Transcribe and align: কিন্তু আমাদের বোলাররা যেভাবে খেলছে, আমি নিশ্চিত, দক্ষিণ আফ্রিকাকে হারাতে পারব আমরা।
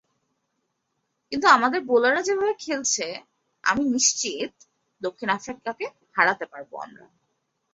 কিন্তু 1.31 1.47
আমাদের 1.47 1.81
বোলাররা 1.81 2.21
যেভাবে 2.21 2.53
খেলছে, 2.59 3.05
আমি 3.63 3.83
নিশ্চিত, 3.89 4.51
দক্ষিণ 5.01 5.29
আফ্রিকাকে 5.29 5.85
হারাতে 6.15 6.45
পারব 6.45 6.71
আমরা। 6.77 7.05